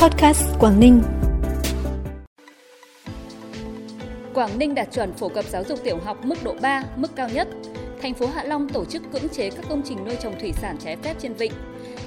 [0.00, 1.02] Podcast Quảng Ninh.
[4.34, 7.28] Quảng Ninh đạt chuẩn phổ cập giáo dục tiểu học mức độ 3, mức cao
[7.28, 7.48] nhất.
[8.02, 10.76] Thành phố Hạ Long tổ chức cưỡng chế các công trình nuôi trồng thủy sản
[10.80, 11.52] trái phép trên vịnh.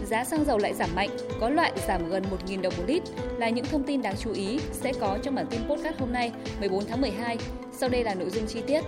[0.05, 1.09] Giá xăng dầu lại giảm mạnh,
[1.39, 3.03] có loại giảm gần 1.000 đồng một lít
[3.37, 6.31] là những thông tin đáng chú ý sẽ có trong bản tin podcast hôm nay
[6.59, 7.37] 14 tháng 12.
[7.71, 8.81] Sau đây là nội dung chi tiết.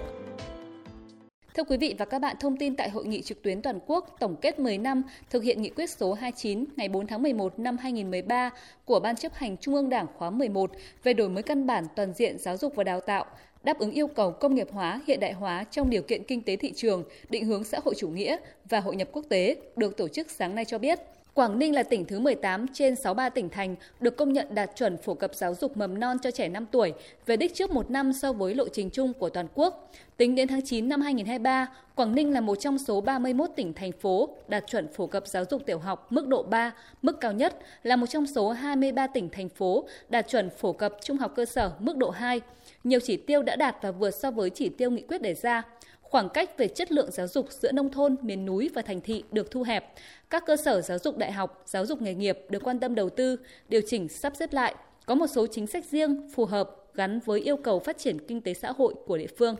[1.55, 4.15] Thưa quý vị và các bạn, thông tin tại Hội nghị trực tuyến toàn quốc
[4.19, 7.77] tổng kết 10 năm thực hiện nghị quyết số 29 ngày 4 tháng 11 năm
[7.77, 8.49] 2013
[8.85, 10.71] của Ban chấp hành Trung ương Đảng khóa 11
[11.03, 13.25] về đổi mới căn bản toàn diện giáo dục và đào tạo,
[13.63, 16.55] đáp ứng yêu cầu công nghiệp hóa, hiện đại hóa trong điều kiện kinh tế
[16.55, 18.37] thị trường, định hướng xã hội chủ nghĩa
[18.69, 20.99] và hội nhập quốc tế được tổ chức sáng nay cho biết.
[21.35, 24.97] Quảng Ninh là tỉnh thứ 18 trên 63 tỉnh thành được công nhận đạt chuẩn
[24.97, 26.93] phổ cập giáo dục mầm non cho trẻ 5 tuổi,
[27.25, 29.91] về đích trước một năm so với lộ trình chung của toàn quốc.
[30.17, 33.91] Tính đến tháng 9 năm 2023, Quảng Ninh là một trong số 31 tỉnh thành
[33.91, 36.71] phố đạt chuẩn phổ cập giáo dục tiểu học mức độ 3,
[37.01, 40.93] mức cao nhất, là một trong số 23 tỉnh thành phố đạt chuẩn phổ cập
[41.03, 42.41] trung học cơ sở mức độ 2.
[42.83, 45.63] Nhiều chỉ tiêu đã đạt và vượt so với chỉ tiêu nghị quyết đề ra
[46.09, 49.23] khoảng cách về chất lượng giáo dục giữa nông thôn, miền núi và thành thị
[49.31, 49.93] được thu hẹp.
[50.29, 53.09] Các cơ sở giáo dục đại học, giáo dục nghề nghiệp được quan tâm đầu
[53.09, 53.37] tư,
[53.69, 54.75] điều chỉnh sắp xếp lại,
[55.05, 58.41] có một số chính sách riêng phù hợp gắn với yêu cầu phát triển kinh
[58.41, 59.55] tế xã hội của địa phương.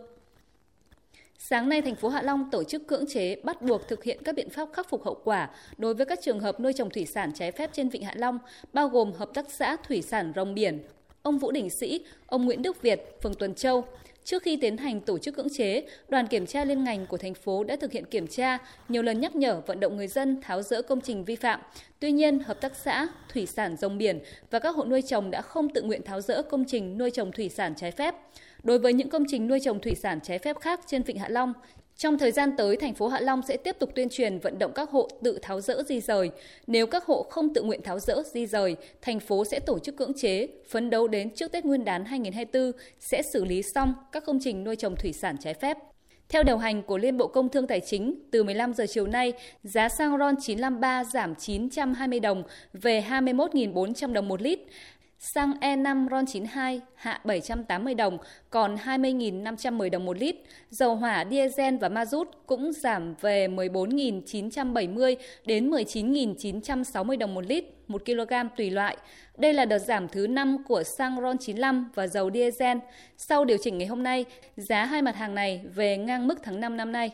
[1.38, 4.36] Sáng nay, thành phố Hạ Long tổ chức cưỡng chế bắt buộc thực hiện các
[4.36, 7.32] biện pháp khắc phục hậu quả đối với các trường hợp nuôi trồng thủy sản
[7.34, 8.40] trái phép trên Vịnh Hạ Long,
[8.74, 10.84] bao gồm hợp tác xã thủy sản rồng biển,
[11.26, 13.86] ông Vũ Đình Sĩ, ông Nguyễn Đức Việt, phường Tuần Châu,
[14.24, 17.34] Trước khi tiến hành tổ chức cưỡng chế, đoàn kiểm tra liên ngành của thành
[17.34, 18.58] phố đã thực hiện kiểm tra,
[18.90, 21.60] nhiều lần nhắc nhở vận động người dân tháo rỡ công trình vi phạm.
[22.00, 24.20] Tuy nhiên, hợp tác xã, thủy sản rồng biển
[24.52, 27.32] và các hộ nuôi trồng đã không tự nguyện tháo rỡ công trình nuôi trồng
[27.32, 28.16] thủy sản trái phép.
[28.64, 31.30] Đối với những công trình nuôi trồng thủy sản trái phép khác trên Vịnh Hạ
[31.30, 31.54] Long,
[31.98, 34.72] trong thời gian tới, thành phố Hạ Long sẽ tiếp tục tuyên truyền vận động
[34.76, 36.30] các hộ tự tháo rỡ di rời.
[36.68, 39.98] Nếu các hộ không tự nguyện tháo rỡ di rời, thành phố sẽ tổ chức
[39.98, 44.26] cưỡng chế, phấn đấu đến trước Tết Nguyên đán 2024 sẽ xử lý xong các
[44.26, 45.78] công trình nuôi trồng thủy sản trái phép.
[46.30, 49.34] Theo điều hành của Liên Bộ Công Thương Tài chính, từ 15 giờ chiều nay,
[49.64, 52.44] giá xăng RON 953 giảm 920 đồng
[52.74, 54.60] về 21.400 đồng một lít.
[55.20, 58.18] Xăng E5 RON92 hạ 780 đồng,
[58.50, 60.36] còn 20.510 đồng một lít.
[60.70, 65.16] Dầu hỏa diesel và mazut cũng giảm về 14.970
[65.46, 68.98] đến 19.960 đồng một lít, 1 kg tùy loại.
[69.38, 72.78] Đây là đợt giảm thứ 5 của xăng RON95 và dầu diesel.
[73.18, 74.26] Sau điều chỉnh ngày hôm nay,
[74.58, 77.12] giá hai mặt hàng này về ngang mức tháng 5 năm nay.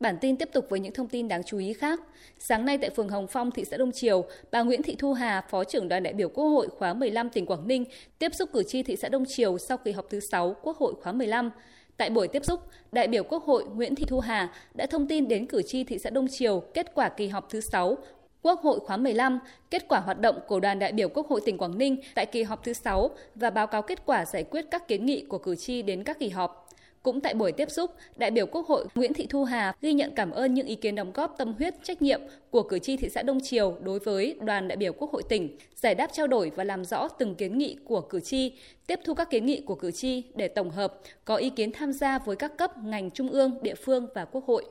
[0.00, 2.00] Bản tin tiếp tục với những thông tin đáng chú ý khác.
[2.38, 5.40] Sáng nay tại phường Hồng Phong, thị xã Đông Triều, bà Nguyễn Thị Thu Hà,
[5.50, 7.84] Phó trưởng đoàn đại biểu Quốc hội khóa 15 tỉnh Quảng Ninh,
[8.18, 10.94] tiếp xúc cử tri thị xã Đông Triều sau kỳ họp thứ 6 Quốc hội
[11.02, 11.50] khóa 15.
[11.96, 12.60] Tại buổi tiếp xúc,
[12.92, 15.98] đại biểu Quốc hội Nguyễn Thị Thu Hà đã thông tin đến cử tri thị
[15.98, 17.98] xã Đông Triều kết quả kỳ họp thứ 6
[18.42, 19.38] Quốc hội khóa 15,
[19.70, 22.42] kết quả hoạt động của đoàn đại biểu Quốc hội tỉnh Quảng Ninh tại kỳ
[22.42, 25.56] họp thứ 6 và báo cáo kết quả giải quyết các kiến nghị của cử
[25.56, 26.69] tri đến các kỳ họp.
[27.02, 30.14] Cũng tại buổi tiếp xúc, đại biểu Quốc hội Nguyễn Thị Thu Hà ghi nhận
[30.14, 33.08] cảm ơn những ý kiến đóng góp tâm huyết, trách nhiệm của cử tri thị
[33.08, 36.52] xã Đông Triều đối với đoàn đại biểu Quốc hội tỉnh, giải đáp trao đổi
[36.56, 38.52] và làm rõ từng kiến nghị của cử tri,
[38.86, 40.94] tiếp thu các kiến nghị của cử tri để tổng hợp,
[41.24, 44.44] có ý kiến tham gia với các cấp ngành trung ương, địa phương và Quốc
[44.46, 44.64] hội.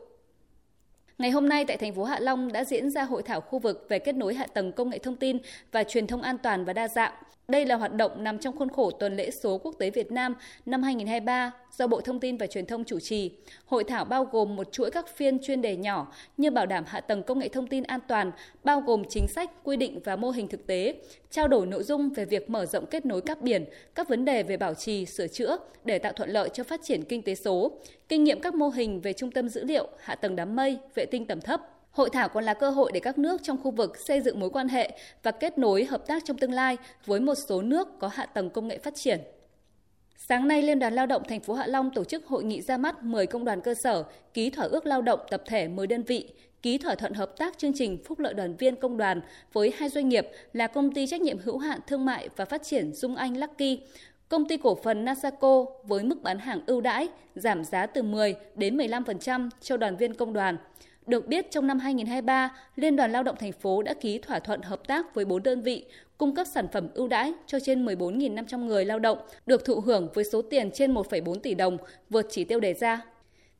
[1.19, 3.85] Ngày hôm nay tại thành phố Hạ Long đã diễn ra hội thảo khu vực
[3.89, 5.37] về kết nối hạ tầng công nghệ thông tin
[5.71, 7.13] và truyền thông an toàn và đa dạng.
[7.47, 10.35] Đây là hoạt động nằm trong khuôn khổ tuần lễ số quốc tế Việt Nam
[10.65, 13.31] năm 2023 do Bộ Thông tin và Truyền thông chủ trì.
[13.65, 17.01] Hội thảo bao gồm một chuỗi các phiên chuyên đề nhỏ như bảo đảm hạ
[17.01, 18.31] tầng công nghệ thông tin an toàn,
[18.63, 20.95] bao gồm chính sách, quy định và mô hình thực tế,
[21.29, 23.65] trao đổi nội dung về việc mở rộng kết nối các biển,
[23.95, 27.03] các vấn đề về bảo trì, sửa chữa để tạo thuận lợi cho phát triển
[27.03, 27.71] kinh tế số,
[28.09, 31.05] kinh nghiệm các mô hình về trung tâm dữ liệu, hạ tầng đám mây, vệ
[31.05, 31.61] tinh tầm thấp,
[31.91, 34.49] Hội thảo còn là cơ hội để các nước trong khu vực xây dựng mối
[34.49, 34.91] quan hệ
[35.23, 38.49] và kết nối hợp tác trong tương lai với một số nước có hạ tầng
[38.49, 39.19] công nghệ phát triển.
[40.15, 42.77] Sáng nay, Liên đoàn Lao động thành phố Hạ Long tổ chức hội nghị ra
[42.77, 44.03] mắt 10 công đoàn cơ sở,
[44.33, 46.29] ký thỏa ước lao động tập thể 10 đơn vị,
[46.61, 49.21] ký thỏa thuận hợp tác chương trình phúc lợi đoàn viên công đoàn
[49.53, 52.63] với hai doanh nghiệp là công ty trách nhiệm hữu hạn thương mại và phát
[52.63, 53.79] triển Dung Anh Lucky,
[54.29, 58.35] công ty cổ phần Nasaco với mức bán hàng ưu đãi, giảm giá từ 10
[58.55, 60.57] đến 15% cho đoàn viên công đoàn.
[61.07, 64.61] Được biết, trong năm 2023, Liên đoàn Lao động thành phố đã ký thỏa thuận
[64.61, 65.85] hợp tác với 4 đơn vị
[66.17, 70.09] cung cấp sản phẩm ưu đãi cho trên 14.500 người lao động được thụ hưởng
[70.13, 71.77] với số tiền trên 1,4 tỷ đồng,
[72.09, 73.01] vượt chỉ tiêu đề ra.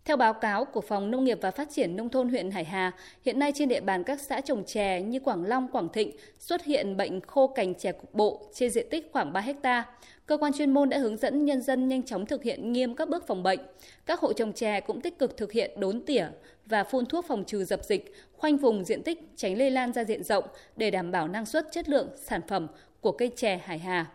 [0.06, 2.92] Theo báo cáo của Phòng Nông nghiệp và Phát triển Nông thôn huyện Hải Hà,
[3.26, 6.66] hiện nay trên địa bàn các xã trồng chè như Quảng Long, Quảng Thịnh xuất
[6.66, 9.86] hiện bệnh khô cành chè cục bộ trên diện tích khoảng 3 hecta.
[10.30, 13.10] Cơ quan chuyên môn đã hướng dẫn nhân dân nhanh chóng thực hiện nghiêm các
[13.10, 13.60] bước phòng bệnh.
[14.06, 16.28] Các hộ trồng chè cũng tích cực thực hiện đốn tỉa
[16.66, 20.04] và phun thuốc phòng trừ dập dịch, khoanh vùng diện tích tránh lây lan ra
[20.04, 20.44] diện rộng
[20.76, 22.68] để đảm bảo năng suất chất lượng sản phẩm
[23.02, 24.06] của cây chè Hải Hà.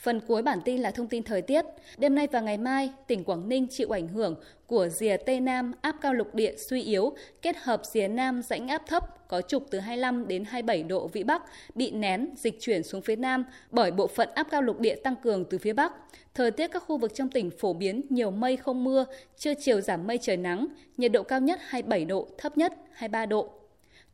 [0.00, 1.64] Phần cuối bản tin là thông tin thời tiết.
[1.98, 4.34] Đêm nay và ngày mai, tỉnh Quảng Ninh chịu ảnh hưởng
[4.66, 7.12] của rìa Tây Nam áp cao lục địa suy yếu
[7.42, 11.22] kết hợp rìa Nam rãnh áp thấp có trục từ 25 đến 27 độ vĩ
[11.22, 11.42] Bắc
[11.74, 15.16] bị nén dịch chuyển xuống phía Nam bởi bộ phận áp cao lục địa tăng
[15.16, 15.92] cường từ phía Bắc.
[16.34, 19.04] Thời tiết các khu vực trong tỉnh phổ biến nhiều mây không mưa,
[19.38, 23.26] trưa chiều giảm mây trời nắng, nhiệt độ cao nhất 27 độ, thấp nhất 23
[23.26, 23.50] độ.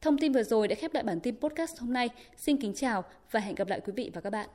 [0.01, 2.09] Thông tin vừa rồi đã khép lại bản tin podcast hôm nay.
[2.37, 4.49] Xin kính chào và hẹn gặp lại quý vị và các bạn.